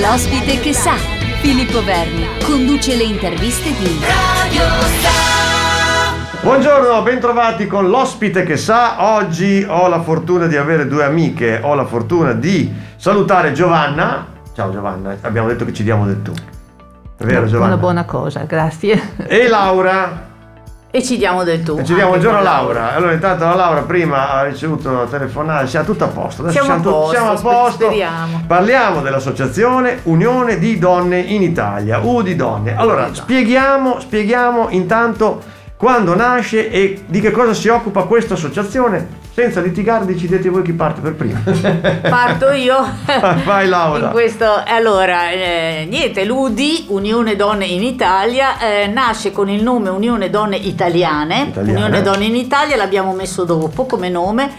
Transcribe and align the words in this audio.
L'ospite 0.00 0.58
che 0.58 0.72
sa. 0.72 0.94
Filippo 1.42 1.84
Verni 1.84 2.26
conduce 2.42 2.96
le 2.96 3.02
interviste 3.02 3.68
di 3.76 4.00
Radio 4.00 4.62
Star. 4.80 6.40
Buongiorno, 6.42 7.02
bentrovati 7.02 7.66
con 7.66 7.90
l'ospite 7.90 8.42
che 8.42 8.56
sa. 8.56 9.16
Oggi 9.16 9.62
ho 9.68 9.88
la 9.88 10.00
fortuna 10.00 10.46
di 10.46 10.56
avere 10.56 10.88
due 10.88 11.04
amiche. 11.04 11.60
Ho 11.62 11.74
la 11.74 11.84
fortuna 11.84 12.32
di 12.32 12.72
salutare 12.96 13.52
Giovanna. 13.52 14.28
Ciao 14.54 14.72
Giovanna, 14.72 15.14
abbiamo 15.20 15.48
detto 15.48 15.66
che 15.66 15.74
ci 15.74 15.82
diamo 15.82 16.06
del 16.06 16.22
tu. 16.22 16.32
È 17.18 17.24
vero 17.24 17.46
Giovanna? 17.46 17.74
Una 17.74 17.82
buona 17.82 18.04
cosa, 18.06 18.44
grazie. 18.44 19.14
E 19.26 19.46
Laura. 19.46 20.31
E 20.94 21.02
ci 21.02 21.16
diamo 21.16 21.42
del 21.42 21.62
tu. 21.62 21.78
E 21.78 21.86
ci 21.86 21.94
diamo 21.94 22.16
il 22.16 22.20
giorno 22.20 22.40
a 22.40 22.42
Laura. 22.42 22.94
Allora, 22.94 23.12
intanto 23.12 23.44
la 23.44 23.54
Laura 23.54 23.80
prima 23.80 24.32
ha 24.32 24.42
ricevuto 24.42 24.90
una 24.90 25.06
telefonata, 25.06 25.66
siamo 25.66 25.86
tutto 25.86 26.04
a 26.04 26.08
posto. 26.08 26.42
Adesso 26.42 26.62
siamo, 26.62 26.82
siamo, 26.82 26.90
a 26.90 26.92
posto, 26.92 27.10
siamo 27.10 27.30
a 27.30 27.40
posto. 27.40 27.84
Speriamo. 27.86 28.42
Parliamo 28.46 29.00
dell'associazione 29.00 30.00
Unione 30.02 30.58
di 30.58 30.78
Donne 30.78 31.18
in 31.18 31.40
Italia, 31.40 32.00
U 32.00 32.20
di 32.20 32.36
Donne. 32.36 32.76
Allora, 32.76 33.08
spieghiamo, 33.10 34.00
spieghiamo 34.00 34.66
intanto 34.68 35.40
quando 35.78 36.14
nasce 36.14 36.70
e 36.70 37.04
di 37.06 37.20
che 37.20 37.30
cosa 37.30 37.54
si 37.54 37.68
occupa 37.68 38.02
questa 38.02 38.34
associazione 38.34 39.20
senza 39.34 39.62
litigare 39.62 40.04
decidete 40.04 40.50
voi 40.50 40.62
chi 40.62 40.74
parte 40.74 41.00
per 41.00 41.14
prima. 41.14 41.40
Parto 42.08 42.50
io. 42.50 42.76
Vai 43.44 43.66
Laura. 43.66 44.06
In 44.06 44.10
questo, 44.12 44.44
allora, 44.66 45.30
eh, 45.30 45.86
niente, 45.88 46.24
l'UDI, 46.24 46.86
Unione 46.88 47.34
Donne 47.34 47.64
in 47.64 47.82
Italia, 47.82 48.58
eh, 48.58 48.88
nasce 48.88 49.32
con 49.32 49.48
il 49.48 49.62
nome 49.62 49.88
Unione 49.88 50.28
Donne 50.28 50.56
Italiane. 50.56 51.46
Italiane. 51.48 51.78
Unione 51.78 52.02
Donne 52.02 52.24
in 52.26 52.36
Italia 52.36 52.76
l'abbiamo 52.76 53.14
messo 53.14 53.44
dopo 53.44 53.86
come 53.86 54.10
nome, 54.10 54.50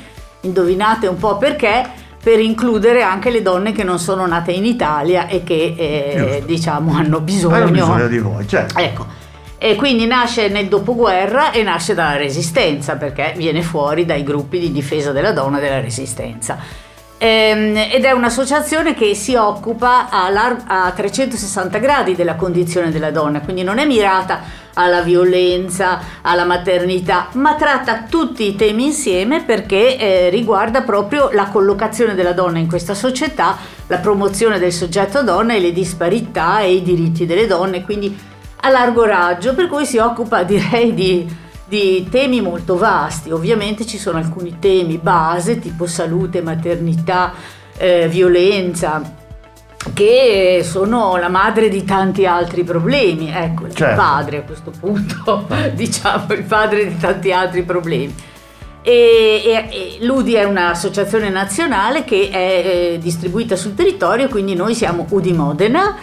indovinate 0.41 1.05
un 1.05 1.17
po' 1.17 1.37
perché 1.37 2.01
per 2.23 2.39
includere 2.39 3.03
anche 3.03 3.29
le 3.29 3.41
donne 3.41 3.73
che 3.73 3.83
non 3.83 3.99
sono 3.99 4.25
nate 4.25 4.53
in 4.53 4.65
Italia 4.65 5.27
e 5.27 5.43
che 5.43 5.75
eh, 5.77 6.43
diciamo 6.45 6.95
hanno 6.95 7.19
bisogno, 7.19 7.55
hanno 7.55 7.69
bisogno 7.69 8.07
di 8.07 8.17
voi. 8.17 8.47
Certo. 8.47 8.79
Ecco 8.79 9.21
e 9.65 9.75
quindi 9.77 10.05
nasce 10.05 10.49
nel 10.49 10.67
dopoguerra 10.67 11.51
e 11.51 11.63
nasce 11.63 11.93
dalla 11.93 12.17
resistenza 12.17 12.97
perché 12.97 13.33
viene 13.37 13.61
fuori 13.61 14.03
dai 14.03 14.21
gruppi 14.21 14.59
di 14.59 14.73
difesa 14.73 15.13
della 15.13 15.31
donna 15.31 15.57
della 15.57 15.79
resistenza. 15.79 16.57
Ehm, 17.17 17.77
ed 17.89 18.03
è 18.03 18.11
un'associazione 18.11 18.93
che 18.93 19.15
si 19.15 19.35
occupa 19.35 20.09
a 20.09 20.91
360 20.93 21.77
gradi 21.77 22.13
della 22.13 22.35
condizione 22.35 22.91
della 22.91 23.09
donna, 23.09 23.39
quindi 23.39 23.63
non 23.63 23.77
è 23.77 23.85
mirata 23.85 24.41
alla 24.73 24.99
violenza, 24.99 26.01
alla 26.21 26.43
maternità, 26.43 27.29
ma 27.35 27.55
tratta 27.55 28.03
tutti 28.09 28.45
i 28.45 28.57
temi 28.57 28.87
insieme 28.87 29.43
perché 29.43 29.97
eh, 29.97 30.29
riguarda 30.29 30.81
proprio 30.81 31.29
la 31.31 31.45
collocazione 31.45 32.15
della 32.15 32.33
donna 32.33 32.59
in 32.59 32.67
questa 32.67 32.95
società, 32.95 33.55
la 33.87 33.99
promozione 33.99 34.59
del 34.59 34.73
soggetto 34.73 35.23
donna 35.23 35.53
e 35.53 35.61
le 35.61 35.71
disparità 35.71 36.59
e 36.59 36.73
i 36.73 36.81
diritti 36.81 37.25
delle 37.25 37.47
donne, 37.47 37.83
quindi 37.83 38.31
a 38.65 38.69
largo 38.69 39.05
raggio, 39.05 39.53
per 39.53 39.67
cui 39.67 39.85
si 39.85 39.97
occupa 39.97 40.43
direi 40.43 40.93
di, 40.93 41.27
di 41.65 42.07
temi 42.09 42.41
molto 42.41 42.77
vasti. 42.77 43.31
Ovviamente 43.31 43.85
ci 43.85 43.97
sono 43.97 44.17
alcuni 44.17 44.57
temi 44.59 44.97
base 44.97 45.59
tipo 45.59 45.85
salute, 45.85 46.41
maternità, 46.41 47.33
eh, 47.77 48.07
violenza, 48.07 49.21
che 49.93 50.61
sono 50.63 51.17
la 51.17 51.27
madre 51.27 51.67
di 51.67 51.83
tanti 51.83 52.25
altri 52.25 52.63
problemi, 52.63 53.29
ecco, 53.29 53.67
certo. 53.69 53.83
il 53.83 53.95
padre 53.95 54.37
a 54.37 54.41
questo 54.41 54.71
punto, 54.77 55.47
diciamo 55.73 56.33
il 56.33 56.43
padre 56.43 56.87
di 56.87 56.97
tanti 56.97 57.31
altri 57.31 57.63
problemi. 57.63 58.15
E, 58.85 59.41
e, 59.45 59.97
e 59.99 60.05
l'UDI 60.05 60.33
è 60.33 60.43
un'associazione 60.43 61.29
nazionale 61.29 62.03
che 62.03 62.29
è 62.29 62.35
eh, 62.35 62.97
distribuita 63.01 63.55
sul 63.55 63.75
territorio, 63.75 64.27
quindi 64.27 64.55
noi 64.55 64.73
siamo 64.75 65.05
UDI 65.09 65.33
Modena, 65.33 65.95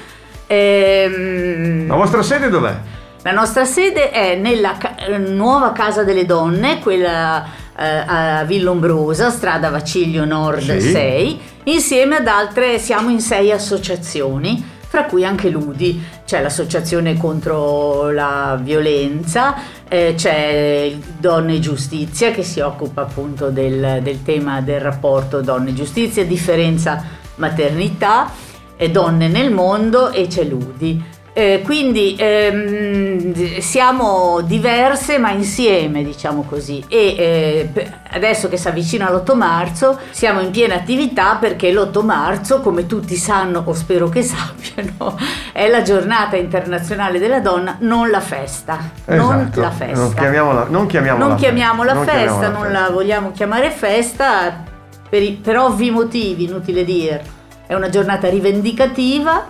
Ehm, 0.53 1.87
la 1.87 1.95
vostra 1.95 2.23
sede 2.25 2.49
dov'è? 2.49 2.75
La 3.23 3.31
nostra 3.31 3.65
sede 3.65 4.11
è 4.11 4.35
nella 4.35 4.77
ca- 4.77 4.97
nuova 5.19 5.71
Casa 5.71 6.03
delle 6.03 6.27
Donne, 6.27 6.81
quella 6.81 7.45
eh, 7.79 8.05
a 8.05 8.45
Villombrosa, 8.45 9.31
strada 9.31 9.71
Vaciglio 9.71 10.25
Nord 10.25 10.77
sì. 10.79 10.91
6, 10.91 11.41
insieme 11.65 12.17
ad 12.17 12.27
altre, 12.27 12.81
siamo 12.81 13.11
in 13.11 13.21
sei 13.21 13.53
associazioni, 13.53 14.79
fra 14.89 15.05
cui 15.05 15.25
anche 15.25 15.51
l'UDI, 15.51 16.03
c'è 16.25 16.43
l'associazione 16.43 17.17
contro 17.17 18.11
la 18.11 18.59
violenza, 18.61 19.55
eh, 19.87 20.15
c'è 20.17 20.93
Donne 21.17 21.55
e 21.55 21.61
Giustizia 21.61 22.33
che 22.33 22.43
si 22.43 22.59
occupa 22.59 23.03
appunto 23.03 23.51
del, 23.51 24.01
del 24.03 24.25
tema 24.25 24.61
del 24.63 24.81
rapporto 24.81 25.43
donne 25.43 25.71
e 25.71 25.75
giustizia, 25.75 26.25
differenza 26.25 27.19
maternità 27.37 28.49
donne 28.89 29.29
nel 29.29 29.53
mondo 29.53 30.11
e 30.11 30.27
c'è 30.27 30.45
Ludi. 30.45 31.19
Eh, 31.33 31.63
quindi 31.65 32.17
ehm, 32.19 33.59
siamo 33.61 34.41
diverse 34.41 35.19
ma 35.19 35.31
insieme, 35.31 36.03
diciamo 36.03 36.43
così. 36.43 36.85
E 36.89 37.15
eh, 37.17 37.91
adesso 38.11 38.49
che 38.49 38.57
si 38.57 38.67
avvicina 38.67 39.11
l'8 39.11 39.37
marzo 39.37 39.99
siamo 40.11 40.41
in 40.41 40.51
piena 40.51 40.75
attività 40.75 41.37
perché 41.37 41.73
l'8 41.73 42.05
marzo, 42.05 42.61
come 42.61 42.87
tutti 42.87 43.15
sanno 43.15 43.63
o 43.65 43.75
spero 43.75 44.09
che 44.09 44.23
sappiano, 44.25 45.17
è 45.53 45.69
la 45.69 45.83
giornata 45.83 46.37
internazionale 46.37 47.21
della 47.21 47.41
donna, 47.41 47.77
non 47.81 48.11
la 48.11 48.21
festa. 48.21 48.79
Esatto. 49.05 49.33
Non 49.33 49.51
la 49.55 49.71
festa. 49.71 49.99
Non 49.99 50.15
chiamiamola, 50.15 50.67
non 50.69 50.87
chiamiamola, 50.87 51.27
non 51.27 51.37
chiamiamola 51.37 51.95
festa, 51.95 52.13
festa, 52.13 52.49
non, 52.49 52.53
non 52.53 52.63
festa. 52.63 52.81
la 52.81 52.91
vogliamo 52.91 53.31
chiamare 53.31 53.71
festa 53.71 54.65
per, 55.09 55.39
per 55.39 55.59
ovvi 55.59 55.91
motivi, 55.91 56.45
inutile 56.45 56.85
dire 56.85 57.39
è 57.71 57.75
una 57.75 57.89
giornata 57.89 58.29
rivendicativa, 58.29 59.47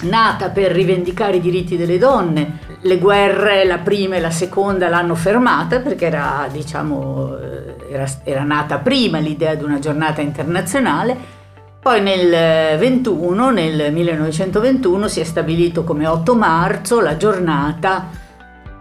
nata 0.00 0.48
per 0.48 0.72
rivendicare 0.72 1.36
i 1.36 1.40
diritti 1.40 1.76
delle 1.76 1.96
donne. 1.96 2.58
Le 2.80 2.98
guerre, 2.98 3.64
la 3.64 3.78
prima 3.78 4.16
e 4.16 4.20
la 4.20 4.32
seconda, 4.32 4.88
l'hanno 4.88 5.14
fermata 5.14 5.78
perché 5.78 6.06
era, 6.06 6.48
diciamo, 6.50 7.38
eh, 7.38 7.92
era, 7.92 8.06
era 8.24 8.42
nata 8.42 8.78
prima 8.78 9.20
l'idea 9.20 9.54
di 9.54 9.62
una 9.62 9.78
giornata 9.78 10.20
internazionale. 10.20 11.16
Poi 11.80 12.02
nel 12.02 12.76
21, 12.76 13.50
nel 13.50 13.92
1921, 13.92 15.06
si 15.06 15.20
è 15.20 15.24
stabilito 15.24 15.84
come 15.84 16.08
8 16.08 16.34
marzo 16.34 17.00
la 17.00 17.16
giornata 17.16 18.08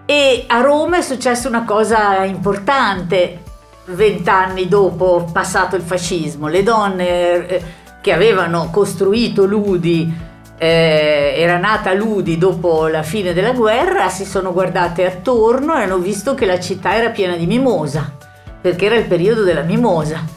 e 0.04 0.46
a 0.48 0.62
Roma 0.62 0.98
è 0.98 1.02
successa 1.04 1.48
una 1.48 1.64
cosa 1.64 2.24
importante 2.24 3.44
vent'anni 3.86 4.68
dopo 4.68 5.30
passato 5.32 5.76
il 5.76 5.84
fascismo. 5.84 6.48
Le 6.48 6.64
donne 6.64 7.48
eh, 7.48 7.86
che 8.02 8.12
avevano 8.12 8.70
costruito 8.72 9.46
Ludi, 9.46 10.26
eh, 10.58 11.36
era 11.38 11.58
nata 11.58 11.94
Ludi 11.94 12.38
dopo 12.38 12.88
la 12.88 13.04
fine 13.04 13.34
della 13.34 13.52
guerra, 13.52 14.10
si 14.10 14.26
sono 14.26 14.52
guardate 14.52 15.06
attorno 15.06 15.76
e 15.76 15.84
hanno 15.84 16.00
visto 16.00 16.34
che 16.34 16.46
la 16.46 16.60
città 16.60 16.96
era 16.96 17.10
piena 17.10 17.36
di 17.36 17.46
mimosa, 17.46 18.12
perché 18.60 18.86
era 18.88 18.96
il 18.96 19.06
periodo 19.06 19.44
della 19.44 19.62
mimosa. 19.62 20.36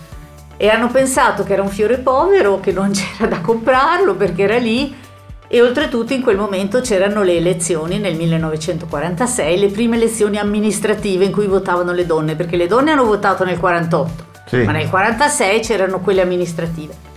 E 0.57 0.69
hanno 0.69 0.89
pensato 0.89 1.43
che 1.43 1.55
era 1.55 1.63
un 1.63 1.71
fiore 1.71 1.99
povero, 1.99 2.61
che 2.61 2.73
non 2.73 2.93
c'era 2.93 3.29
da 3.29 3.41
comprarlo 3.41 4.15
perché 4.15 4.43
era 4.43 4.59
lì. 4.59 5.09
E 5.53 5.61
oltretutto 5.61 6.13
in 6.13 6.23
quel 6.23 6.37
momento 6.37 6.81
c'erano 6.81 7.25
le 7.25 7.37
elezioni 7.37 7.99
nel 7.99 8.15
1946, 8.15 9.59
le 9.59 9.69
prime 9.69 9.97
elezioni 9.97 10.39
amministrative 10.39 11.25
in 11.25 11.33
cui 11.33 11.47
votavano 11.47 11.91
le 11.91 12.07
donne, 12.07 12.37
perché 12.37 12.57
le 12.57 12.69
donne 12.69 12.93
hanno 12.93 13.05
votato 13.05 13.43
nel 13.43 13.59
48, 13.59 14.25
sì. 14.47 14.59
ma 14.59 14.71
nel 14.71 14.89
46 14.89 15.61
c'erano 15.61 15.99
quelle 15.99 16.21
amministrative 16.21 17.09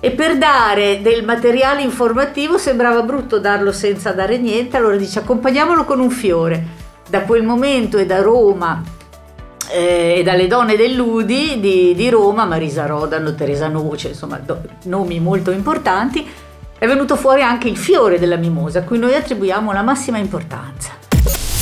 e 0.00 0.10
per 0.12 0.38
dare 0.38 1.00
del 1.02 1.24
materiale 1.24 1.82
informativo 1.82 2.56
sembrava 2.56 3.02
brutto 3.02 3.38
darlo 3.40 3.72
senza 3.72 4.12
dare 4.12 4.38
niente, 4.38 4.76
allora 4.76 4.96
dice 4.96 5.18
accompagniamolo 5.18 5.84
con 5.84 6.00
un 6.00 6.10
fiore. 6.10 6.86
Da 7.08 7.22
quel 7.22 7.42
momento 7.42 7.96
e 7.96 8.06
da 8.06 8.20
Roma 8.20 8.82
eh, 9.70 10.16
e 10.18 10.22
dalle 10.22 10.46
donne 10.46 10.76
dell'Udi 10.76 11.58
di, 11.58 11.94
di, 11.94 12.10
Roma, 12.10 12.44
Marisa 12.44 12.86
Rodano, 12.86 13.34
Teresa 13.34 13.68
Noce, 13.68 14.08
insomma 14.08 14.38
do, 14.38 14.60
nomi 14.84 15.18
molto 15.18 15.50
importanti, 15.50 16.26
è 16.78 16.86
venuto 16.86 17.16
fuori 17.16 17.42
anche 17.42 17.66
il 17.66 17.76
fiore 17.76 18.18
della 18.18 18.36
mimosa, 18.36 18.80
a 18.80 18.82
cui 18.82 18.98
noi 18.98 19.14
attribuiamo 19.14 19.72
la 19.72 19.82
massima 19.82 20.18
importanza. 20.18 20.92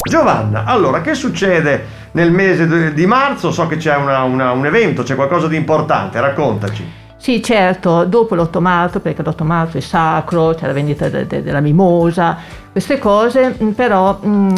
Giovanna, 0.03 0.65
allora 0.65 1.01
che 1.01 1.15
succede 1.15 1.87
nel 2.13 2.31
mese 2.31 2.93
di 2.93 3.07
marzo? 3.07 3.51
So 3.51 3.67
che 3.67 3.77
c'è 3.77 3.97
una, 3.97 4.23
una, 4.25 4.53
un 4.53 4.67
evento, 4.67 5.03
c'è 5.05 5.15
qualcosa 5.15 5.49
di 5.49 5.57
importante, 5.57 6.21
raccontaci. 6.21 7.05
Sì, 7.27 7.43
certo, 7.43 8.05
dopo 8.05 8.37
l'8 8.37 8.61
marzo, 8.61 9.01
perché 9.01 9.21
l'8 9.21 9.43
marzo 9.43 9.79
è 9.79 9.81
sacro, 9.81 10.55
c'è 10.55 10.65
la 10.65 10.73
vendita 10.73 11.09
de- 11.09 11.27
de- 11.27 11.43
della 11.43 11.59
mimosa, 11.59 12.37
queste 12.71 13.01
cose, 13.01 13.57
mm, 13.61 13.71
però 13.71 14.21
mh, 14.23 14.29
mm, 14.29 14.55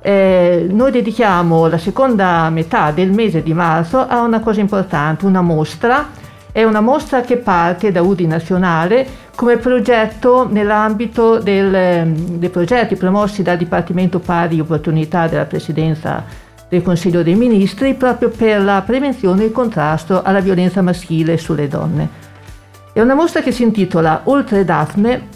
eh, 0.00 0.66
noi 0.70 0.90
dedichiamo 0.90 1.66
la 1.66 1.76
seconda 1.76 2.48
metà 2.48 2.92
del 2.92 3.12
mese 3.12 3.42
di 3.42 3.52
marzo 3.52 4.06
a 4.08 4.22
una 4.22 4.40
cosa 4.40 4.60
importante, 4.60 5.26
una 5.26 5.42
mostra. 5.42 6.08
È 6.50 6.64
una 6.64 6.80
mostra 6.80 7.20
che 7.20 7.36
parte 7.36 7.92
da 7.92 8.00
UDI 8.00 8.26
Nazionale 8.26 9.06
come 9.34 9.58
progetto 9.58 10.48
nell'ambito 10.50 11.40
del, 11.40 12.08
dei 12.08 12.48
progetti 12.48 12.96
promossi 12.96 13.42
dal 13.42 13.58
Dipartimento 13.58 14.18
Pari 14.18 14.60
Opportunità 14.60 15.28
della 15.28 15.44
Presidenza 15.44 16.24
del 16.72 16.80
Consiglio 16.80 17.22
dei 17.22 17.34
Ministri 17.34 17.92
proprio 17.92 18.30
per 18.30 18.62
la 18.62 18.80
prevenzione 18.80 19.42
e 19.42 19.46
il 19.46 19.52
contrasto 19.52 20.22
alla 20.22 20.40
violenza 20.40 20.80
maschile 20.80 21.36
sulle 21.36 21.68
donne. 21.68 22.08
È 22.94 23.00
una 23.02 23.12
mostra 23.12 23.42
che 23.42 23.52
si 23.52 23.62
intitola 23.62 24.22
Oltre 24.24 24.64
Daphne, 24.64 25.28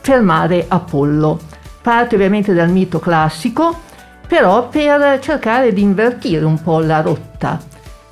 fermare 0.00 0.64
Apollo. 0.66 1.38
Parte 1.82 2.14
ovviamente 2.14 2.54
dal 2.54 2.70
mito 2.70 3.00
classico, 3.00 3.80
però 4.26 4.70
per 4.70 5.18
cercare 5.20 5.74
di 5.74 5.82
invertire 5.82 6.46
un 6.46 6.62
po' 6.62 6.78
la 6.78 7.02
rotta. 7.02 7.60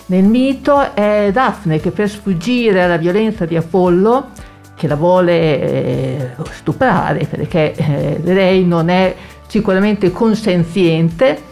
Nel 0.07 0.25
mito 0.25 0.95
è 0.95 1.31
Daphne 1.33 1.81
che 1.81 1.93
per 1.93 2.11
sfuggire 2.11 2.83
alla 2.83 2.99
violenza 2.99 3.47
di 3.47 3.57
Apollo, 3.57 4.33
che 4.75 4.87
la 4.87 4.97
vuole 4.97 5.33
eh, 5.33 6.31
stuprare 6.51 7.25
perché 7.25 7.73
eh, 7.75 8.21
lei 8.23 8.67
non 8.67 8.91
è 8.91 9.15
sicuramente 9.47 10.11
consenziente, 10.11 11.49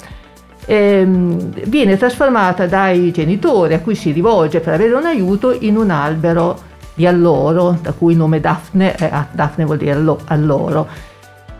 ehm, 0.69 1.50
viene 1.65 1.97
trasformata 1.97 2.67
dai 2.67 3.11
genitori 3.11 3.73
a 3.73 3.81
cui 3.81 3.94
si 3.94 4.12
rivolge 4.12 4.61
per 4.61 4.75
avere 4.75 4.93
un 4.93 5.06
aiuto 5.06 5.56
in 5.59 5.79
un 5.79 5.91
albero 5.91 6.67
di 6.94 7.06
alloro, 7.06 7.79
da 7.81 7.93
cui 7.93 8.12
il 8.12 8.19
nome 8.19 8.38
Daphne, 8.38 8.94
eh, 8.97 9.11
Daphne 9.32 9.65
vuol 9.65 9.79
dire 9.79 9.99
alloro. 10.26 10.87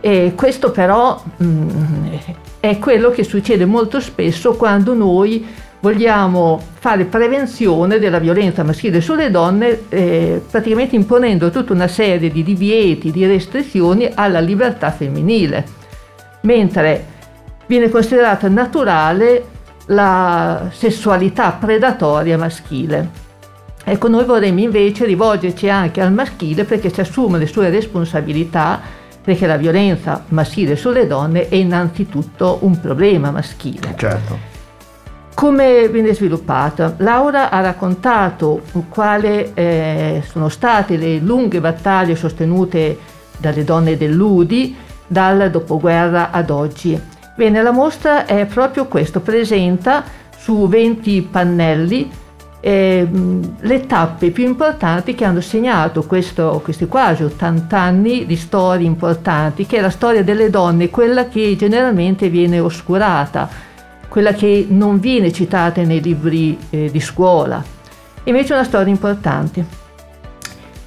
E 0.01 0.35
questo 0.37 0.71
però 0.71 1.21
mh, 1.39 1.45
mm, 1.45 2.07
è 2.61 2.79
quello 2.79 3.11
che 3.11 3.25
succede 3.25 3.65
molto 3.65 3.99
spesso 3.99 4.55
quando 4.57 4.93
noi 4.93 5.47
vogliamo 5.81 6.61
fare 6.75 7.05
prevenzione 7.05 7.99
della 7.99 8.19
violenza 8.19 8.63
maschile 8.63 9.01
sulle 9.01 9.31
donne, 9.31 9.85
eh, 9.89 10.43
praticamente 10.51 10.97
imponendo 10.97 11.51
tutta 11.51 11.73
una 11.73 11.89
serie 11.89 12.31
di 12.31 12.43
divieti, 12.43 13.11
di 13.11 13.25
restrizioni 13.27 14.11
alla 14.13 14.41
libertà 14.41 14.91
femminile, 14.91 15.65
mentre 16.43 17.17
viene 17.69 17.89
considerata 17.91 18.49
naturale 18.49 19.45
la 19.87 20.69
sessualità 20.73 21.53
predatoria 21.53 22.37
maschile. 22.37 23.27
Ecco, 23.85 24.09
noi 24.09 24.25
vorremmo 24.25 24.61
invece 24.61 25.05
rivolgerci 25.07 25.69
anche 25.69 26.01
al 26.01 26.13
maschile 26.13 26.65
perché 26.65 26.93
si 26.93 27.01
assume 27.01 27.39
le 27.39 27.47
sue 27.47 27.71
responsabilità, 27.71 28.81
perché 29.23 29.47
la 29.47 29.57
violenza 29.57 30.25
maschile 30.29 30.77
sulle 30.77 31.07
donne 31.07 31.49
è 31.49 31.55
innanzitutto 31.55 32.59
un 32.63 32.81
problema 32.81 33.31
maschile. 33.31 33.95
Certo. 33.97 34.57
Come 35.35 35.89
viene 35.89 36.15
sviluppata? 36.15 36.95
Laura 36.99 37.51
ha 37.51 37.61
raccontato 37.61 38.63
quali 38.89 39.53
eh, 39.55 40.23
sono 40.29 40.49
state 40.49 40.97
le 40.97 41.19
lunghe 41.19 41.61
battaglie 41.61 42.17
sostenute 42.17 42.99
dalle 43.39 43.63
donne 43.63 43.97
dell'UDI 43.97 44.77
dal 45.07 45.51
dopoguerra 45.51 46.31
ad 46.31 46.51
oggi 46.51 47.01
Bene, 47.39 47.63
la 47.63 47.71
mostra 47.71 48.27
è 48.27 48.47
proprio 48.47 48.87
questo, 48.87 49.21
presenta 49.21 50.03
su 50.37 50.67
20 50.67 51.29
pannelli 51.31 52.11
eh, 52.59 53.09
le 53.61 53.87
tappe 53.87 54.33
più 54.33 54.45
importanti 54.45 55.15
che 55.15 55.25
hanno 55.25 55.41
segnato 55.41 56.03
questo, 56.03 56.61
questi 56.65 56.89
quasi 56.89 57.23
80 57.23 57.79
anni 57.79 58.27
di 58.27 58.35
storie 58.35 58.89
importanti, 58.89 59.67
che 59.67 59.77
è 59.77 59.81
la 59.81 59.91
storia 59.91 60.25
delle 60.25 60.51
donne, 60.51 60.91
quella 60.91 61.29
che 61.29 61.55
generalmente 61.57 62.29
viene 62.29 62.59
oscurata, 62.59 63.49
quella 64.09 64.33
che 64.33 64.67
non 64.69 64.99
viene 64.99 65.31
citata 65.31 65.81
nei 65.83 66.03
libri 66.03 66.59
eh, 66.71 66.91
di 66.91 67.01
scuola. 67.01 67.63
Invece 68.25 68.53
è 68.53 68.57
una 68.57 68.67
storia 68.67 68.93
importante, 68.93 69.65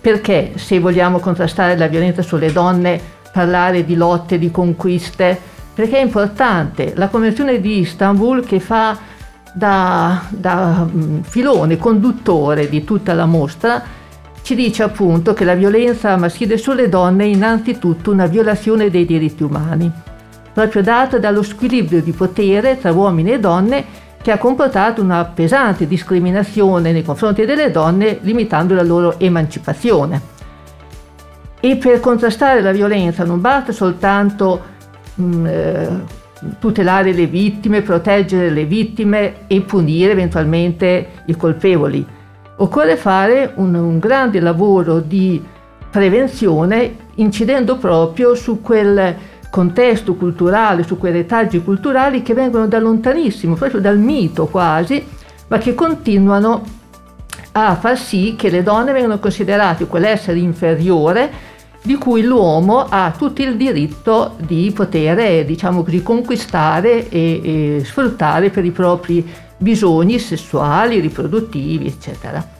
perché 0.01 0.51
se 0.55 0.79
vogliamo 0.79 1.19
contrastare 1.19 1.77
la 1.77 1.87
violenza 1.87 2.21
sulle 2.21 2.51
donne, 2.51 2.99
parlare 3.31 3.85
di 3.85 3.95
lotte, 3.95 4.37
di 4.37 4.51
conquiste, 4.51 5.51
perché 5.81 5.97
è 5.97 6.01
importante. 6.01 6.93
La 6.95 7.07
Convenzione 7.07 7.59
di 7.59 7.79
Istanbul 7.79 8.45
che 8.45 8.59
fa 8.59 8.95
da, 9.51 10.21
da 10.29 10.85
mm, 10.87 11.21
filone 11.21 11.77
conduttore 11.77 12.69
di 12.69 12.83
tutta 12.83 13.15
la 13.15 13.25
mostra 13.25 13.81
ci 14.43 14.53
dice 14.53 14.83
appunto 14.83 15.33
che 15.33 15.43
la 15.43 15.55
violenza 15.55 16.15
maschile 16.17 16.59
sulle 16.59 16.87
donne 16.87 17.23
è 17.23 17.27
innanzitutto 17.27 18.11
una 18.11 18.27
violazione 18.27 18.91
dei 18.91 19.05
diritti 19.05 19.41
umani, 19.41 19.91
proprio 20.53 20.83
data 20.83 21.17
dallo 21.17 21.41
squilibrio 21.41 22.03
di 22.03 22.11
potere 22.11 22.79
tra 22.79 22.91
uomini 22.91 23.31
e 23.31 23.39
donne 23.39 23.83
che 24.21 24.29
ha 24.29 24.37
comportato 24.37 25.01
una 25.01 25.25
pesante 25.25 25.87
discriminazione 25.87 26.91
nei 26.91 27.03
confronti 27.03 27.43
delle 27.43 27.71
donne 27.71 28.19
limitando 28.21 28.75
la 28.75 28.83
loro 28.83 29.19
emancipazione. 29.19 30.21
E 31.59 31.75
per 31.77 31.99
contrastare 31.99 32.61
la 32.61 32.71
violenza 32.71 33.23
non 33.23 33.41
basta 33.41 33.71
soltanto 33.71 34.70
tutelare 36.59 37.13
le 37.13 37.27
vittime, 37.27 37.81
proteggere 37.81 38.49
le 38.49 38.65
vittime 38.65 39.47
e 39.47 39.61
punire 39.61 40.11
eventualmente 40.11 41.23
i 41.25 41.35
colpevoli. 41.35 42.05
Occorre 42.57 42.95
fare 42.95 43.53
un, 43.55 43.73
un 43.73 43.99
grande 43.99 44.39
lavoro 44.39 44.99
di 44.99 45.43
prevenzione 45.89 46.95
incidendo 47.15 47.77
proprio 47.77 48.33
su 48.35 48.61
quel 48.61 49.15
contesto 49.49 50.15
culturale, 50.15 50.83
su 50.83 50.97
quei 50.97 51.11
retaggi 51.11 51.61
culturali 51.61 52.21
che 52.21 52.33
vengono 52.33 52.67
da 52.67 52.79
lontanissimo, 52.79 53.55
proprio 53.55 53.81
dal 53.81 53.97
mito 53.97 54.47
quasi, 54.47 55.05
ma 55.47 55.57
che 55.57 55.75
continuano 55.75 56.63
a 57.53 57.75
far 57.75 57.97
sì 57.97 58.35
che 58.37 58.49
le 58.49 58.63
donne 58.63 58.93
vengano 58.93 59.19
considerate 59.19 59.87
quell'essere 59.87 60.39
inferiore 60.39 61.29
di 61.83 61.95
cui 61.95 62.21
l'uomo 62.21 62.85
ha 62.87 63.13
tutto 63.17 63.41
il 63.41 63.57
diritto 63.57 64.35
di 64.37 64.71
poter, 64.73 65.45
diciamo 65.45 65.83
così, 65.83 66.03
conquistare 66.03 67.09
e, 67.09 67.77
e 67.79 67.81
sfruttare 67.83 68.49
per 68.51 68.65
i 68.65 68.71
propri 68.71 69.27
bisogni 69.57 70.19
sessuali, 70.19 70.99
riproduttivi, 70.99 71.87
eccetera. 71.87 72.59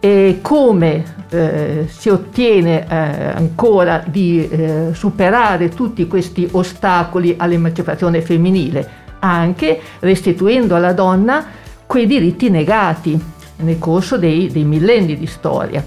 E 0.00 0.38
come 0.42 1.16
eh, 1.30 1.86
si 1.88 2.08
ottiene 2.08 2.86
eh, 2.88 2.94
ancora 3.34 4.04
di 4.06 4.48
eh, 4.48 4.90
superare 4.92 5.70
tutti 5.70 6.06
questi 6.06 6.48
ostacoli 6.52 7.34
all'emancipazione 7.36 8.20
femminile? 8.20 9.06
Anche 9.20 9.80
restituendo 9.98 10.76
alla 10.76 10.92
donna 10.92 11.44
quei 11.84 12.06
diritti 12.06 12.48
negati 12.48 13.20
nel 13.56 13.78
corso 13.78 14.16
dei, 14.16 14.48
dei 14.52 14.64
millenni 14.64 15.18
di 15.18 15.26
storia. 15.26 15.84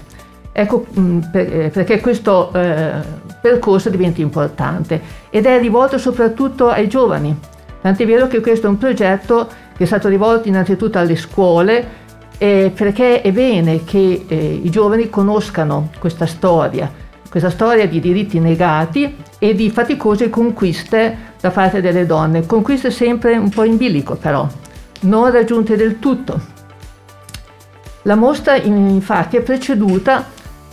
Ecco 0.52 0.86
mm, 0.98 1.20
eh, 1.32 1.70
perché 1.72 2.00
questo 2.00 2.52
eh, 2.52 2.92
percorso 3.40 3.88
diventa 3.88 4.20
importante 4.20 5.00
ed 5.30 5.46
è 5.46 5.58
rivolto 5.58 5.98
soprattutto 5.98 6.68
ai 6.68 6.88
giovani. 6.88 7.36
Tant'è 7.80 8.06
vero 8.06 8.28
che 8.28 8.40
questo 8.40 8.66
è 8.66 8.70
un 8.70 8.78
progetto 8.78 9.48
che 9.76 9.84
è 9.84 9.86
stato 9.86 10.08
rivolto 10.08 10.48
innanzitutto 10.48 10.98
alle 10.98 11.16
scuole 11.16 12.00
perché 12.42 13.20
è 13.20 13.30
bene 13.30 13.84
che 13.84 14.24
eh, 14.26 14.60
i 14.64 14.68
giovani 14.68 15.08
conoscano 15.08 15.90
questa 16.00 16.26
storia, 16.26 16.90
questa 17.30 17.50
storia 17.50 17.86
di 17.86 18.00
diritti 18.00 18.40
negati 18.40 19.16
e 19.38 19.54
di 19.54 19.70
faticose 19.70 20.28
conquiste 20.28 21.34
da 21.40 21.50
parte 21.50 21.80
delle 21.80 22.04
donne, 22.04 22.44
conquiste 22.44 22.90
sempre 22.90 23.36
un 23.36 23.48
po' 23.48 23.62
in 23.62 23.76
bilico 23.76 24.16
però, 24.16 24.44
non 25.02 25.30
raggiunte 25.30 25.76
del 25.76 26.00
tutto. 26.00 26.40
La 28.02 28.16
mostra 28.16 28.56
infatti 28.56 29.36
è 29.36 29.42
preceduta 29.42 30.26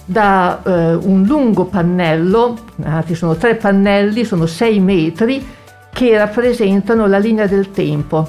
da 0.10 0.64
eh, 0.64 0.96
un 0.96 1.24
lungo 1.24 1.66
pannello, 1.66 2.58
anzi 2.82 3.14
sono 3.14 3.36
tre 3.36 3.54
pannelli, 3.56 4.26
sono 4.26 4.48
sei 4.48 4.80
metri, 4.80 5.46
che 5.94 6.18
rappresentano 6.18 7.06
la 7.06 7.20
linea 7.20 7.46
del 7.46 7.70
tempo. 7.70 8.28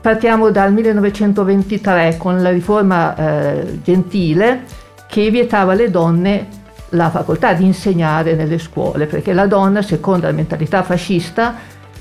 Partiamo 0.00 0.50
dal 0.50 0.72
1923 0.72 2.16
con 2.16 2.40
la 2.40 2.48
riforma 2.48 3.14
eh, 3.14 3.80
gentile 3.82 4.62
che 5.06 5.28
vietava 5.28 5.72
alle 5.72 5.90
donne 5.90 6.48
la 6.90 7.10
facoltà 7.10 7.52
di 7.52 7.66
insegnare 7.66 8.34
nelle 8.34 8.58
scuole, 8.58 9.04
perché 9.04 9.34
la 9.34 9.46
donna, 9.46 9.82
secondo 9.82 10.24
la 10.26 10.32
mentalità 10.32 10.82
fascista, 10.82 11.56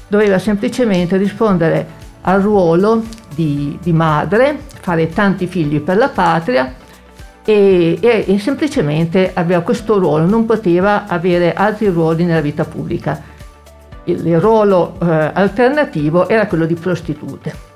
doveva 0.08 0.40
semplicemente 0.40 1.18
rispondere 1.18 1.86
al 2.22 2.42
ruolo 2.42 3.04
di, 3.36 3.78
di 3.82 3.92
madre, 3.92 4.58
fare 4.80 5.10
tanti 5.10 5.48
figli 5.48 5.82
per 5.82 5.98
la 5.98 6.08
patria 6.08 6.76
e, 7.44 7.98
e, 8.00 8.26
e, 8.28 8.40
semplicemente 8.40 9.32
aveva 9.34 9.62
questo 9.62 9.98
ruolo, 9.98 10.26
non 10.26 10.46
poteva 10.46 11.08
avere 11.08 11.54
altri 11.54 11.88
ruoli 11.88 12.24
nella 12.24 12.42
vita 12.42 12.66
pubblica. 12.66 13.22
Il, 14.04 14.26
il 14.26 14.40
ruolo 14.40 14.98
eh, 15.02 15.32
alternativo 15.34 16.28
era 16.28 16.48
quello 16.48 16.66
di 16.66 16.76
prostitute. 16.76 17.70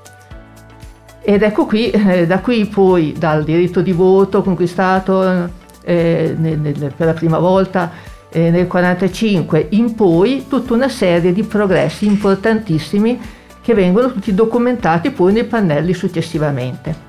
Ed 1.22 1.42
ecco 1.42 1.66
qui, 1.66 1.90
eh, 1.90 2.26
da 2.26 2.38
qui 2.38 2.66
poi 2.66 3.12
dal 3.18 3.42
diritto 3.42 3.80
di 3.80 3.90
voto 3.90 4.42
conquistato 4.42 5.50
eh, 5.82 6.34
nel, 6.38 6.58
nel, 6.58 6.92
per 6.96 7.06
la 7.06 7.14
prima 7.14 7.38
volta 7.38 7.90
eh, 8.30 8.50
nel 8.50 8.66
1945 8.68 9.66
in 9.70 9.94
poi 9.94 10.46
tutta 10.48 10.74
una 10.74 10.88
serie 10.88 11.32
di 11.32 11.42
progressi 11.42 12.06
importantissimi 12.06 13.18
che 13.60 13.74
vengono 13.74 14.12
tutti 14.12 14.32
documentati 14.32 15.10
poi 15.10 15.32
nei 15.32 15.44
pannelli 15.44 15.94
successivamente. 15.94 17.05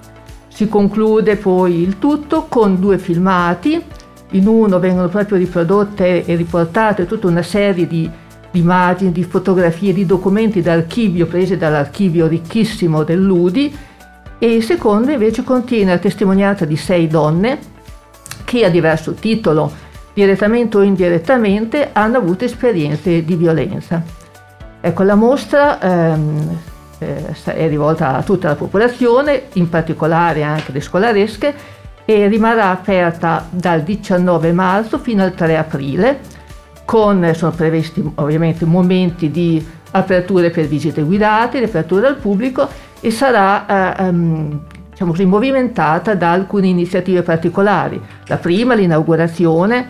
Si 0.57 0.67
conclude 0.67 1.35
poi 1.35 1.83
il 1.83 1.99
tutto 1.99 2.47
con 2.49 2.79
due 2.79 2.97
filmati, 2.97 3.79
in 4.31 4.47
uno 4.47 4.79
vengono 4.79 5.07
proprio 5.07 5.37
riprodotte 5.37 6.25
e 6.25 6.35
riportate 6.35 7.05
tutta 7.05 7.27
una 7.27 7.43
serie 7.43 7.85
di, 7.85 8.09
immagini, 8.53 9.11
di 9.11 9.23
fotografie, 9.23 9.93
di 9.93 10.07
documenti 10.07 10.63
d'archivio 10.63 11.27
prese 11.27 11.57
dall'archivio 11.57 12.25
ricchissimo 12.25 13.03
dell'UDI 13.03 13.77
e 14.39 14.51
il 14.51 14.63
secondo 14.63 15.11
invece 15.11 15.43
contiene 15.43 15.91
la 15.91 15.99
testimonianza 15.99 16.65
di 16.65 16.75
sei 16.75 17.05
donne 17.05 17.59
che 18.43 18.65
a 18.65 18.69
diverso 18.69 19.13
titolo, 19.13 19.71
direttamente 20.11 20.77
o 20.77 20.81
indirettamente, 20.81 21.89
hanno 21.93 22.17
avuto 22.17 22.45
esperienze 22.45 23.23
di 23.23 23.35
violenza. 23.35 24.01
Ecco, 24.81 25.03
la 25.03 25.13
mostra 25.13 25.79
ehm, 25.79 26.59
eh, 26.99 27.35
è 27.43 27.67
rivolta 27.67 28.15
a 28.15 28.23
tutta 28.23 28.49
la 28.49 28.55
popolazione, 28.55 29.43
in 29.53 29.69
particolare 29.69 30.43
anche 30.43 30.71
le 30.71 30.81
scolaresche, 30.81 31.53
e 32.05 32.27
rimarrà 32.27 32.69
aperta 32.69 33.45
dal 33.49 33.81
19 33.81 34.53
marzo 34.53 34.97
fino 34.97 35.23
al 35.23 35.33
3 35.33 35.57
aprile, 35.57 36.19
con, 36.85 37.31
sono 37.35 37.51
previsti 37.51 38.01
ovviamente 38.15 38.65
momenti 38.65 39.29
di 39.29 39.65
aperture 39.91 40.49
per 40.49 40.67
visite 40.67 41.01
guidate, 41.01 41.59
riaperture 41.59 42.07
al 42.07 42.15
pubblico 42.15 42.67
e 43.01 43.11
sarà 43.11 43.95
eh, 43.97 44.07
um, 44.07 44.61
diciamo 44.89 45.11
così, 45.11 45.25
movimentata 45.25 46.15
da 46.15 46.31
alcune 46.31 46.67
iniziative 46.67 47.23
particolari. 47.23 48.01
La 48.27 48.37
prima, 48.37 48.73
l'inaugurazione, 48.73 49.87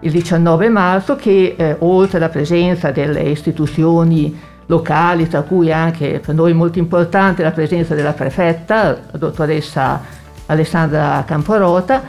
il 0.00 0.12
19 0.12 0.68
marzo, 0.68 1.16
che 1.16 1.54
eh, 1.56 1.76
oltre 1.80 2.18
alla 2.18 2.28
presenza 2.28 2.90
delle 2.90 3.22
istituzioni 3.22 4.38
locali, 4.66 5.28
tra 5.28 5.42
cui 5.42 5.72
anche 5.72 6.20
per 6.24 6.34
noi 6.34 6.52
molto 6.52 6.78
importante 6.78 7.42
la 7.42 7.50
presenza 7.50 7.94
della 7.94 8.12
prefetta, 8.12 8.98
la 9.10 9.18
dottoressa 9.18 10.00
Alessandra 10.46 11.22
Camporota, 11.26 12.02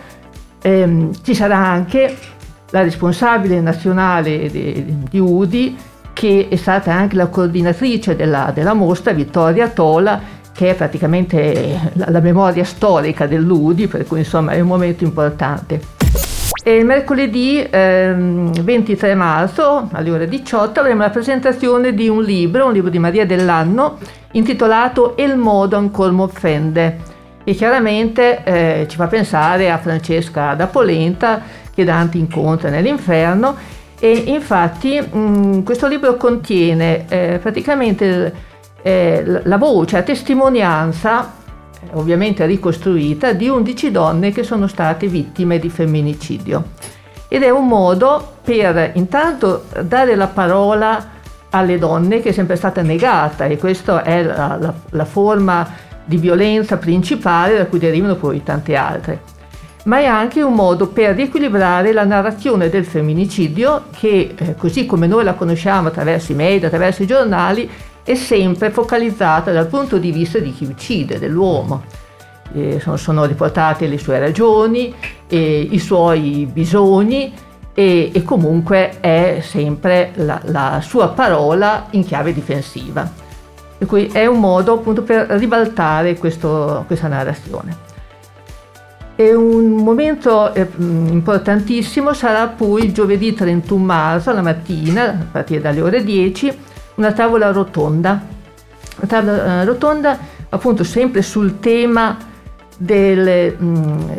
ehm, 0.62 1.12
ci 1.24 1.36
sarà 1.36 1.58
anche 1.58 2.16
la 2.72 2.82
responsabile 2.82 3.62
nazionale 3.62 4.50
di, 4.50 4.98
di, 5.10 5.20
UDI, 5.20 5.78
che 6.14 6.48
è 6.50 6.56
stata 6.56 6.94
anche 6.94 7.16
la 7.16 7.28
coordinatrice 7.28 8.16
della, 8.16 8.52
della 8.54 8.74
mostra, 8.74 9.14
Vittoria 9.14 9.70
Tola, 9.70 10.20
che 10.52 10.70
è 10.72 10.76
praticamente 10.76 11.92
la, 11.94 12.10
la 12.10 12.20
memoria 12.20 12.64
storica 12.64 13.28
dell'UDI, 13.28 13.88
per 13.88 14.08
cui 14.08 14.20
insomma 14.20 14.54
è 14.54 14.60
un 14.60 14.68
momento 14.68 15.04
importante. 15.04 15.95
E 16.68 16.84
mercoledì 16.84 17.64
ehm, 17.70 18.64
23 18.64 19.14
marzo 19.14 19.88
alle 19.92 20.10
ore 20.10 20.28
18 20.28 20.80
avremo 20.80 21.02
la 21.02 21.12
presentazione 21.12 21.94
di 21.94 22.10
un 22.10 22.24
libro, 22.24 22.66
un 22.66 22.74
libro 22.74 22.90
di 22.90 22.98
Maria 22.98 23.24
dell'anno, 23.24 24.00
intitolato 24.32 25.14
Il 25.20 25.38
modo 25.38 25.78
ancora 25.78 26.10
m'offende. 26.10 26.98
E 27.44 27.54
chiaramente 27.54 28.44
eh, 28.44 28.86
ci 28.90 28.96
fa 28.96 29.06
pensare 29.06 29.70
a 29.70 29.78
Francesca 29.78 30.56
da 30.56 30.66
Polenta 30.66 31.40
che 31.72 31.84
Dante 31.84 32.18
incontra 32.18 32.72
nell'inferno 32.72 33.56
e 34.00 34.24
infatti 34.26 35.00
mh, 35.00 35.62
questo 35.62 35.86
libro 35.86 36.16
contiene 36.18 37.06
eh, 37.08 37.38
praticamente 37.40 38.34
eh, 38.82 39.42
la 39.44 39.58
voce, 39.58 39.98
la 39.98 40.02
testimonianza 40.02 41.44
ovviamente 41.94 42.46
ricostruita, 42.46 43.34
di 43.34 43.48
11 43.48 43.92
donne 43.92 44.32
che 44.32 44.44
sono 44.44 44.68
state 44.68 45.08
vittime 45.08 45.60
di 45.60 45.70
femminicidio. 45.70 46.64
Ed 47.28 47.44
è 47.44 47.50
un 47.50 47.68
modo 47.68 48.36
per 48.44 48.92
intanto 48.96 49.66
dare 49.82 50.16
la 50.16 50.28
parola 50.28 51.14
alle 51.50 51.78
donne 51.78 52.22
che 52.22 52.30
è 52.30 52.32
sempre 52.32 52.56
stata 52.56 52.82
negata 52.82 53.46
e 53.46 53.58
questa 53.58 54.04
è 54.04 54.24
la, 54.24 54.58
la, 54.60 54.74
la 54.90 55.06
forma 55.06 55.68
di 56.06 56.18
violenza 56.18 56.78
principale 56.78 57.58
da 57.58 57.66
cui 57.66 57.80
derivano 57.80 58.16
poi 58.16 58.44
tante 58.44 58.76
altre. 58.76 59.34
Ma 59.86 60.00
è 60.00 60.06
anche 60.06 60.42
un 60.42 60.54
modo 60.54 60.88
per 60.88 61.16
riequilibrare 61.16 61.92
la 61.94 62.06
narrazione 62.06 62.70
del 62.70 62.86
femminicidio 62.86 63.86
che, 63.92 64.34
eh, 64.36 64.56
così 64.56 64.86
come 64.86 65.06
noi 65.06 65.24
la 65.24 65.34
conosciamo 65.34 65.90
attraverso 65.90 66.32
i 66.32 66.36
media, 66.36 66.68
attraverso 66.68 67.04
i 67.04 67.08
giornali, 67.08 67.70
è 68.06 68.14
sempre 68.14 68.70
focalizzata 68.70 69.52
dal 69.52 69.66
punto 69.66 69.98
di 69.98 70.12
vista 70.12 70.38
di 70.38 70.54
chi 70.54 70.66
uccide, 70.66 71.18
dell'uomo. 71.18 71.84
Eh, 72.54 72.80
sono, 72.80 72.98
sono, 72.98 73.26
riportate 73.26 73.88
le 73.88 73.98
sue 73.98 74.20
ragioni, 74.20 74.94
eh, 75.28 75.68
i 75.72 75.80
suoi 75.80 76.48
bisogni 76.50 77.34
e, 77.74 78.12
e 78.14 78.24
comunque 78.24 79.00
è 79.00 79.40
sempre 79.42 80.12
la, 80.18 80.40
la, 80.46 80.82
sua 80.84 81.10
parola 81.10 81.88
in 81.92 82.06
chiave 82.06 82.32
difensiva. 82.32 83.12
Per 83.78 83.88
cui 83.88 84.06
è 84.06 84.28
un 84.28 84.40
modo 84.40 84.74
appunto 84.74 85.02
per 85.02 85.26
ribaltare 85.32 86.16
questo, 86.16 86.84
questa 86.86 87.08
narrazione. 87.08 87.94
E 89.16 89.34
un 89.34 89.72
momento 89.78 90.54
eh, 90.54 90.68
importantissimo 90.78 92.14
sarà 92.14 92.50
poi 92.50 92.92
giovedì 92.92 93.34
31 93.34 93.84
marzo, 93.84 94.32
la 94.32 94.44
mattina, 94.44 95.10
a 95.10 95.26
partire 95.32 95.62
dalle 95.62 95.82
ore 95.82 96.04
10, 96.04 96.58
una 96.96 97.12
tavola 97.12 97.52
rotonda, 97.52 98.22
una 98.98 99.08
tavola 99.08 99.62
eh, 99.62 99.66
rotonda 99.66 100.18
appunto 100.50 100.84
sempre 100.84 101.22
sul 101.22 101.60
tema 101.60 102.18
del, 102.78 103.56
mm, 103.62 104.10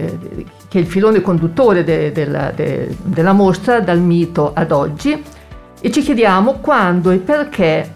che 0.68 0.78
è 0.78 0.80
il 0.80 0.86
filone 0.86 1.20
conduttore 1.20 1.84
de, 1.84 2.12
de, 2.12 2.52
de, 2.54 2.96
della 3.02 3.32
mostra 3.32 3.80
dal 3.80 4.00
mito 4.00 4.52
ad 4.54 4.72
oggi. 4.72 5.22
E 5.80 5.90
ci 5.90 6.00
chiediamo 6.00 6.54
quando 6.54 7.10
e 7.10 7.18
perché 7.18 7.92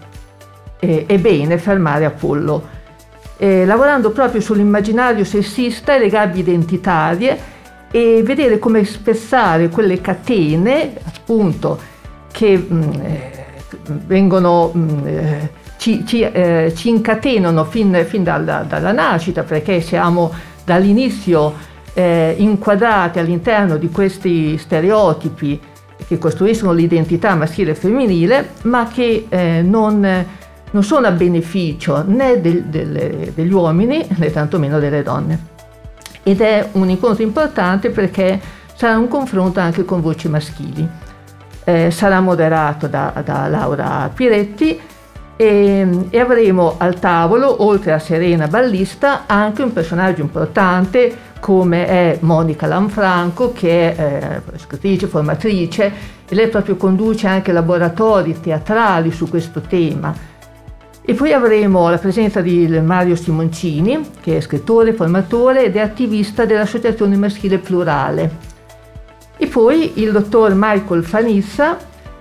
eh, 0.79 1.05
è 1.05 1.17
bene 1.17 1.57
fermare 1.57 2.05
Apollo, 2.05 2.79
eh, 3.37 3.65
lavorando 3.65 4.11
proprio 4.11 4.39
sull'immaginario 4.39 5.23
sessista 5.23 5.95
e 5.95 5.99
le 5.99 6.09
gabbie 6.09 6.41
identitarie 6.41 7.49
e 7.91 8.21
vedere 8.23 8.59
come 8.59 8.85
spezzare 8.85 9.67
quelle 9.69 9.99
catene 9.99 10.93
appunto 11.03 11.79
che 12.31 12.57
mh, 12.57 12.73
mm, 12.73 12.91
eh, 13.01 13.40
vengono, 14.05 14.71
mm, 14.75 15.07
eh, 15.07 15.51
ci, 15.77 16.05
ci, 16.05 16.21
eh, 16.21 16.73
ci, 16.75 16.89
incatenano 16.89 17.63
fin, 17.65 18.05
fin 18.07 18.23
dalla, 18.23 18.65
dalla, 18.67 18.91
nascita 18.91 19.43
perché 19.43 19.81
siamo 19.81 20.31
dall'inizio 20.63 21.53
eh, 21.93 22.35
inquadrati 22.37 23.19
all'interno 23.19 23.77
di 23.77 23.89
questi 23.89 24.57
stereotipi 24.57 25.59
che 26.07 26.17
costruiscono 26.17 26.73
l'identità 26.73 27.35
maschile 27.35 27.71
e 27.71 27.75
femminile 27.75 28.49
ma 28.63 28.87
che 28.91 29.27
eh, 29.29 29.61
non, 29.61 30.25
non, 30.71 30.83
sono 30.83 31.07
a 31.07 31.11
beneficio 31.11 32.03
né 32.05 32.41
del, 32.41 32.63
delle, 32.63 33.31
degli 33.33 33.53
uomini 33.53 34.05
né 34.15 34.31
tantomeno 34.31 34.79
delle 34.79 35.03
donne. 35.03 35.49
Ed 36.23 36.41
è 36.41 36.67
un 36.73 36.89
incontro 36.89 37.23
importante 37.23 37.89
perché 37.89 38.39
sarà 38.75 38.97
un 38.97 39.07
confronto 39.07 39.59
anche 39.59 39.85
con 39.85 40.01
voci 40.01 40.27
maschili 40.27 40.87
eh, 41.63 41.91
sarà 41.91 42.19
moderato 42.19 42.87
da, 42.87 43.13
da 43.23 43.47
Laura 43.47 44.09
Piretti 44.13 44.79
e, 45.35 45.87
e, 46.09 46.19
avremo 46.19 46.75
al 46.77 46.99
tavolo, 46.99 47.63
oltre 47.63 47.93
a 47.93 47.99
Serena 47.99 48.47
Ballista, 48.47 49.23
anche 49.25 49.63
un 49.63 49.73
personaggio 49.73 50.21
importante 50.21 51.29
come 51.39 51.87
è 51.87 52.17
Monica 52.21 52.67
Lanfranco, 52.67 53.51
che 53.51 53.95
è 53.95 54.41
eh, 54.45 54.57
scrittrice, 54.59 55.07
formatrice, 55.07 55.91
e 56.29 56.35
lei 56.35 56.47
proprio 56.47 56.77
conduce 56.77 57.25
anche 57.27 57.51
laboratori 57.51 58.39
teatrali 58.39 59.11
su 59.11 59.27
questo 59.27 59.61
tema. 59.61 60.13
E 61.03 61.13
poi 61.15 61.33
avremo 61.33 61.89
la 61.89 61.97
presenza 61.97 62.41
di 62.41 62.67
Mario 62.79 63.15
Simoncini, 63.15 64.11
che 64.21 64.37
è 64.37 64.41
scrittore, 64.41 64.93
formatore 64.93 65.65
ed 65.65 65.75
è 65.75 65.79
attivista 65.79 66.45
dell'Associazione 66.45 67.17
Maschile 67.17 67.57
Plurale. 67.57 68.50
E 69.43 69.47
poi 69.47 69.93
il 69.95 70.11
dottor 70.11 70.53
Michael 70.53 71.03
Fanissa, 71.03 71.75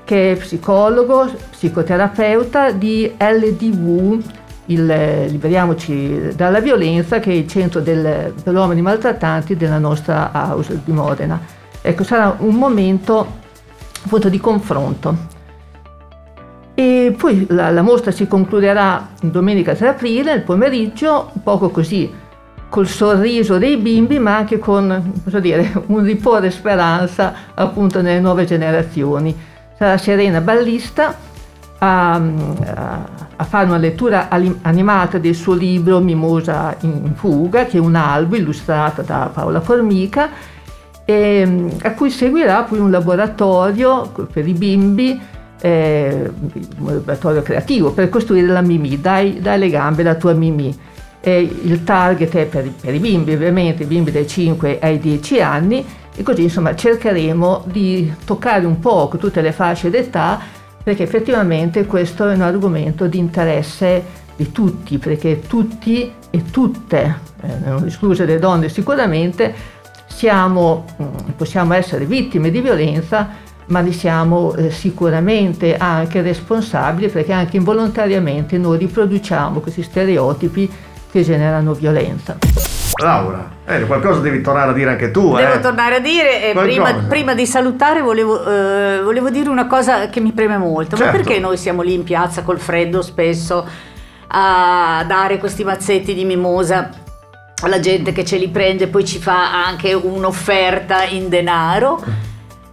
che 0.05 0.33
è 0.33 0.37
psicologo, 0.37 1.31
psicoterapeuta 1.51 2.71
di 2.71 3.13
LDV, 3.15 4.25
il 4.65 4.87
Liberiamoci 5.29 6.35
dalla 6.35 6.61
violenza, 6.61 7.21
che 7.21 7.31
è 7.31 7.35
il 7.35 7.47
centro 7.47 7.81
del, 7.81 8.33
per 8.43 8.55
uomini 8.55 8.81
maltrattanti 8.81 9.55
della 9.55 9.77
nostra 9.77 10.31
house 10.33 10.81
di 10.83 10.93
Modena. 10.93 11.39
Ecco, 11.83 12.05
sarà 12.05 12.37
un 12.39 12.55
momento 12.55 13.27
appunto 14.03 14.31
di 14.31 14.41
confronto. 14.41 15.15
E 16.73 17.15
poi 17.19 17.45
la, 17.51 17.69
la 17.69 17.83
mostra 17.83 18.13
si 18.13 18.27
concluderà 18.27 19.11
domenica 19.21 19.75
3 19.75 19.89
aprile, 19.89 20.33
nel 20.33 20.43
pomeriggio, 20.43 21.33
un 21.35 21.43
poco 21.43 21.69
così 21.69 22.11
col 22.71 22.87
sorriso 22.87 23.59
dei 23.59 23.77
bimbi, 23.77 24.19
ma 24.19 24.37
anche 24.37 24.59
con 24.59 25.21
dire, 25.41 25.71
un 25.89 26.03
riporre 26.03 26.51
speranza 26.51 27.35
appunto 27.53 28.01
nelle 28.01 28.21
nuove 28.21 28.47
generazioni. 28.47 29.37
Sarà 29.77 29.99
Serena 29.99 30.41
Ballista 30.41 31.15
a, 31.79 32.15
a, 32.15 33.09
a 33.37 33.45
fare 33.45 33.67
una 33.67 33.77
lettura 33.77 34.29
animata 34.31 35.19
del 35.19 35.35
suo 35.35 35.55
libro 35.55 35.99
Mimosa 35.99 36.77
in 36.81 37.13
fuga, 37.15 37.67
che 37.67 37.77
è 37.77 37.81
un 37.81 37.97
albo 37.97 38.37
illustrato 38.37 39.03
da 39.03 39.31
Paola 39.33 39.61
Formica, 39.61 40.31
e, 41.05 41.69
a 41.83 41.93
cui 41.93 42.11
seguirà 42.11 42.63
poi 42.63 42.79
un 42.79 42.91
laboratorio 42.91 44.11
per 44.33 44.47
i 44.47 44.53
bimbi 44.53 45.21
eh, 45.61 46.31
un 46.79 46.95
laboratorio 46.95 47.43
creativo 47.43 47.93
per 47.93 48.09
costruire 48.09 48.47
la 48.47 48.63
Mimì, 48.63 49.01
dai, 49.01 49.41
dai 49.41 49.59
le 49.59 49.69
gambe 49.69 50.03
la 50.03 50.15
tua 50.15 50.33
Mimì. 50.33 50.79
Eh, 51.21 51.41
il 51.41 51.85
target 51.85 52.35
è 52.35 52.47
per, 52.47 52.71
per, 52.81 52.95
i 52.95 52.99
bimbi, 52.99 53.35
ovviamente, 53.35 53.83
i 53.83 53.87
bimbi 53.87 54.11
dai 54.11 54.27
5 54.27 54.79
ai 54.81 54.99
10 54.99 55.41
anni 55.41 55.85
e 56.17 56.23
così 56.23 56.43
insomma 56.43 56.75
cercheremo 56.75 57.65
di 57.67 58.13
toccare 58.25 58.67
un 58.67 58.79
po' 58.79 59.11
tutte 59.19 59.41
le 59.41 59.53
fasce 59.53 59.91
d'età 59.91 60.41
perché 60.83 61.03
effettivamente 61.03 61.87
questo 61.87 62.29
è 62.29 62.35
un 62.35 62.41
argomento 62.41 63.07
di 63.07 63.19
interesse 63.19 64.19
di 64.37 64.51
tutti, 64.51 64.97
perché 64.97 65.41
tutti 65.47 66.11
e 66.31 66.45
tutte, 66.51 67.19
eh, 67.43 67.59
non 67.65 67.85
escluse 67.85 68.25
le 68.25 68.39
donne 68.39 68.71
sicuramente, 68.71 69.55
siamo, 70.07 70.87
mm, 71.01 71.31
possiamo 71.37 71.75
essere 71.75 72.07
vittime 72.07 72.51
di 72.51 72.63
violenza, 72.63 73.29
ma 73.67 73.81
ne 73.81 73.93
siamo 73.93 74.55
eh, 74.55 74.71
sicuramente 74.71 75.77
anche 75.77 76.23
responsabili 76.23 77.09
perché 77.09 77.33
anche 77.33 77.57
involontariamente 77.57 78.59
noi 78.59 78.79
riproduciamo 78.79 79.61
questi 79.61 79.83
stereotipi 79.83 80.69
che 81.11 81.23
generano 81.23 81.73
violenza. 81.75 82.37
Laura, 83.03 83.51
eh, 83.67 83.87
qualcosa 83.87 84.21
devi 84.21 84.41
tornare 84.41 84.71
a 84.71 84.75
dire 84.75 84.91
anche 84.91 85.11
tu. 85.11 85.35
Devo 85.35 85.55
eh. 85.55 85.61
tornare 85.61 85.97
a 85.97 86.01
dire, 86.01 86.51
eh, 86.51 86.55
prima, 86.55 86.93
prima, 87.09 87.35
di 87.35 87.47
salutare 87.47 88.03
volevo, 88.03 88.45
eh, 88.45 89.01
volevo, 89.03 89.31
dire 89.31 89.49
una 89.49 89.67
cosa 89.67 90.09
che 90.09 90.21
mi 90.21 90.33
preme 90.33 90.59
molto, 90.59 90.97
certo. 90.97 91.05
ma 91.05 91.11
perché 91.11 91.39
noi 91.39 91.57
siamo 91.57 91.83
lì 91.83 91.95
in 91.95 92.05
piazza 92.05 92.43
col 92.43 92.59
freddo 92.59 93.03
spesso 93.03 93.67
a 94.33 95.05
dare 95.07 95.39
questi 95.39 95.65
mazzetti 95.65 96.15
di 96.15 96.25
mimosa 96.25 96.91
alla 97.63 97.81
gente 97.81 98.13
che 98.13 98.25
ce 98.25 98.37
li 98.37 98.49
prende 98.49 98.85
e 98.85 98.87
poi 98.89 99.05
ci 99.05 99.19
fa 99.19 99.65
anche 99.65 99.93
un'offerta 99.93 101.05
in 101.05 101.29
denaro? 101.29 102.03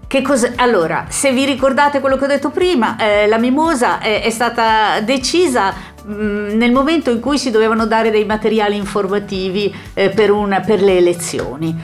Che 0.08 0.22
cosa? 0.22 0.54
Allora, 0.56 1.06
se 1.10 1.34
vi 1.34 1.44
ricordate 1.44 2.00
quello 2.00 2.16
che 2.16 2.24
ho 2.24 2.28
detto 2.28 2.50
prima, 2.50 2.96
eh, 2.98 3.28
la 3.28 3.38
mimosa 3.38 4.00
è, 4.00 4.22
è 4.22 4.30
stata 4.30 5.02
decisa 5.02 5.74
nel 6.08 6.72
momento 6.72 7.12
in 7.12 7.20
cui 7.20 7.38
si 7.38 7.52
dovevano 7.52 7.86
dare 7.86 8.12
dei 8.12 8.26
materiali 8.26 8.76
informativi 8.76 9.74
eh, 9.94 10.10
per, 10.10 10.32
una, 10.32 10.62
per 10.62 10.82
le 10.82 10.98
elezioni. 10.98 11.76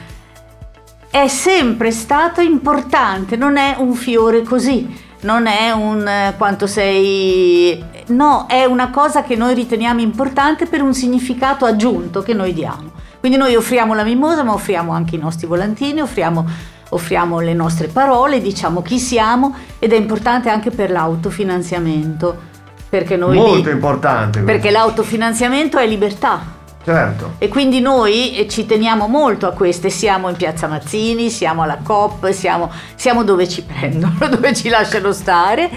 È 1.10 1.28
sempre 1.28 1.90
stato 1.90 2.40
importante, 2.40 3.36
non 3.36 3.56
è 3.56 3.76
un 3.78 3.94
fiore 3.94 4.42
così, 4.42 5.02
non 5.20 5.46
è 5.46 5.70
un 5.70 6.06
eh, 6.06 6.34
quanto 6.36 6.66
sei... 6.66 7.82
No, 8.06 8.46
è 8.48 8.64
una 8.64 8.90
cosa 8.90 9.22
che 9.22 9.36
noi 9.36 9.54
riteniamo 9.54 10.00
importante 10.00 10.66
per 10.66 10.82
un 10.82 10.94
significato 10.94 11.64
aggiunto 11.64 12.22
che 12.22 12.34
noi 12.34 12.52
diamo. 12.52 12.92
Quindi 13.20 13.38
noi 13.38 13.54
offriamo 13.54 13.94
la 13.94 14.04
mimosa, 14.04 14.42
ma 14.42 14.52
offriamo 14.52 14.92
anche 14.92 15.14
i 15.14 15.18
nostri 15.18 15.46
volantini, 15.46 16.00
offriamo, 16.00 16.44
offriamo 16.90 17.40
le 17.40 17.54
nostre 17.54 17.88
parole, 17.88 18.42
diciamo 18.42 18.82
chi 18.82 18.98
siamo 18.98 19.54
ed 19.78 19.92
è 19.92 19.96
importante 19.96 20.50
anche 20.50 20.70
per 20.70 20.90
l'autofinanziamento 20.90 22.52
perché 22.98 23.16
noi 23.16 23.36
Molto 23.36 23.68
lì, 23.68 23.72
importante. 23.72 24.40
Perché 24.42 24.70
l'autofinanziamento 24.70 25.78
è 25.78 25.86
libertà. 25.86 26.52
Certo. 26.84 27.32
E 27.38 27.48
quindi 27.48 27.80
noi 27.80 28.36
eh, 28.36 28.48
ci 28.48 28.66
teniamo 28.66 29.08
molto 29.08 29.48
a 29.48 29.50
queste, 29.50 29.90
siamo 29.90 30.28
in 30.28 30.36
Piazza 30.36 30.68
Mazzini, 30.68 31.28
siamo 31.28 31.62
alla 31.62 31.78
COP, 31.82 32.30
siamo, 32.30 32.70
siamo 32.94 33.24
dove 33.24 33.48
ci 33.48 33.64
prendono, 33.64 34.14
dove 34.30 34.54
ci 34.54 34.68
lasciano 34.68 35.12
stare 35.12 35.68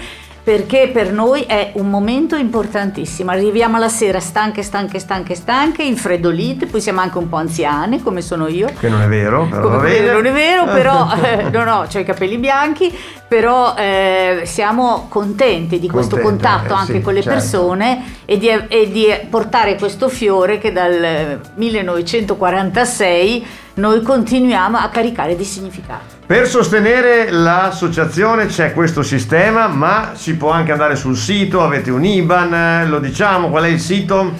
perché 0.48 0.88
per 0.90 1.12
noi 1.12 1.42
è 1.42 1.72
un 1.74 1.90
momento 1.90 2.34
importantissimo. 2.34 3.30
Arriviamo 3.30 3.76
alla 3.76 3.90
sera 3.90 4.18
stanche, 4.18 4.62
stanche, 4.62 4.98
stanche, 4.98 5.34
stanche, 5.34 5.82
infreddolite, 5.82 6.64
poi 6.64 6.80
siamo 6.80 7.00
anche 7.00 7.18
un 7.18 7.28
po' 7.28 7.36
anziane, 7.36 8.02
come 8.02 8.22
sono 8.22 8.48
io. 8.48 8.70
Che 8.80 8.88
non 8.88 9.02
è 9.02 9.08
vero, 9.08 9.46
però. 9.46 9.68
Non 9.68 9.84
è 9.84 10.32
vero, 10.32 10.64
però 10.64 11.06
eh, 11.22 11.50
no, 11.50 11.64
no, 11.64 11.80
ho 11.80 11.98
i 11.98 12.02
capelli 12.02 12.38
bianchi, 12.38 12.90
però 13.28 13.74
eh, 13.76 14.44
siamo 14.46 15.04
contenti 15.10 15.78
di 15.78 15.90
questo 15.90 16.16
contatto 16.16 16.72
eh, 16.72 16.76
anche 16.76 16.92
sì, 16.94 17.02
con 17.02 17.12
le 17.12 17.20
certo. 17.20 17.38
persone 17.38 18.14
e 18.24 18.38
di, 18.38 18.48
e 18.48 18.90
di 18.90 19.06
portare 19.28 19.76
questo 19.76 20.08
fiore 20.08 20.56
che 20.56 20.72
dal 20.72 21.42
1946 21.56 23.46
noi 23.74 24.00
continuiamo 24.00 24.78
a 24.78 24.88
caricare 24.88 25.36
di 25.36 25.44
significato. 25.44 26.17
Per 26.28 26.46
sostenere 26.46 27.30
l'associazione 27.30 28.44
c'è 28.48 28.74
questo 28.74 29.02
sistema, 29.02 29.66
ma 29.66 30.12
si 30.14 30.36
può 30.36 30.50
anche 30.50 30.72
andare 30.72 30.94
sul 30.94 31.16
sito, 31.16 31.62
avete 31.62 31.90
un 31.90 32.04
IBAN, 32.04 32.86
lo 32.90 32.98
diciamo, 32.98 33.48
qual 33.48 33.64
è 33.64 33.68
il 33.68 33.80
sito? 33.80 34.34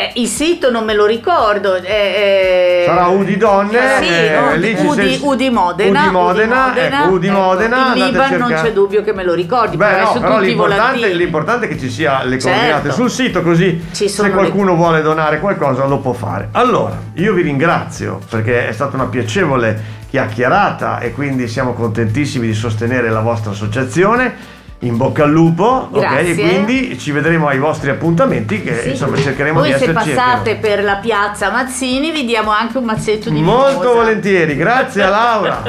Eh, 0.00 0.12
il 0.14 0.28
sito 0.28 0.70
non 0.70 0.84
me 0.84 0.94
lo 0.94 1.06
ricordo. 1.06 1.74
Eh, 1.74 1.82
eh 1.82 2.84
Sarà 2.86 3.08
Udi 3.08 3.36
Donne. 3.36 3.80
Sì, 4.00 4.06
eh, 4.06 4.56
lì 4.56 4.76
Udi, 4.78 4.94
sei... 4.94 5.18
Udi 5.20 5.50
Modena. 5.50 6.02
Udi 6.02 6.10
Modena. 6.12 6.66
Udi 6.66 6.70
Modena. 6.70 7.02
Ecco, 7.02 7.14
Udi 7.14 7.30
Modena 7.30 7.94
il 7.94 8.04
Liban 8.04 8.34
non 8.36 8.52
c'è 8.52 8.72
dubbio 8.72 9.02
che 9.02 9.12
me 9.12 9.24
lo 9.24 9.34
ricordi. 9.34 9.76
Beh, 9.76 9.98
no, 9.98 10.20
però 10.20 10.38
l'importante, 10.38 11.12
l'importante, 11.12 11.66
è 11.66 11.68
che 11.68 11.80
ci 11.80 11.90
sia 11.90 12.22
le 12.22 12.38
coordinate 12.38 12.82
certo. 12.82 12.92
sul 12.92 13.10
sito, 13.10 13.42
così 13.42 13.86
se 13.90 14.30
qualcuno 14.30 14.70
le... 14.70 14.76
vuole 14.76 15.02
donare 15.02 15.40
qualcosa 15.40 15.84
lo 15.86 15.98
può 15.98 16.12
fare. 16.12 16.50
Allora, 16.52 16.96
io 17.14 17.32
vi 17.32 17.42
ringrazio 17.42 18.20
perché 18.30 18.68
è 18.68 18.72
stata 18.72 18.94
una 18.94 19.06
piacevole 19.06 19.96
chiacchierata 20.10 21.00
e 21.00 21.10
quindi 21.10 21.48
siamo 21.48 21.72
contentissimi 21.72 22.46
di 22.46 22.54
sostenere 22.54 23.10
la 23.10 23.20
vostra 23.20 23.50
associazione. 23.50 24.57
In 24.80 24.96
bocca 24.96 25.24
al 25.24 25.30
lupo, 25.32 25.88
Grazie. 25.92 26.32
ok? 26.32 26.38
E 26.38 26.40
quindi 26.40 26.98
ci 27.00 27.10
vedremo 27.10 27.48
ai 27.48 27.58
vostri 27.58 27.90
appuntamenti 27.90 28.62
che 28.62 28.80
sì. 28.82 28.88
insomma 28.90 29.16
cercheremo 29.16 29.58
Poi 29.58 29.68
di 29.70 29.74
esserci. 29.74 29.92
Poi 29.92 30.04
se 30.04 30.14
passate 30.14 30.54
per 30.56 30.84
la 30.84 30.96
piazza 30.96 31.50
Mazzini 31.50 32.12
vi 32.12 32.24
diamo 32.24 32.50
anche 32.52 32.78
un 32.78 32.84
mazzetto 32.84 33.28
di 33.28 33.40
Molto 33.40 33.78
mimosa. 33.80 33.88
volentieri, 33.92 34.54
grazie 34.56 35.02
a 35.02 35.08
Laura. 35.08 35.62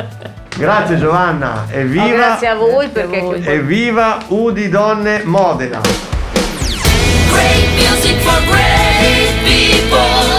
Grazie 0.56 0.98
Giovanna, 0.98 1.66
evviva! 1.72 2.04
Oh, 2.04 2.10
grazie 2.16 2.48
a 2.50 2.56
voi 2.56 2.88
perché... 2.90 3.20
Voi. 3.20 3.44
Evviva 3.46 4.18
Udi 4.28 4.70
Donne 4.70 5.22
Modena! 5.24 5.80
Great 7.32 7.68
music 7.78 8.18
for 8.20 8.40
great 8.46 9.34
people. 9.44 10.39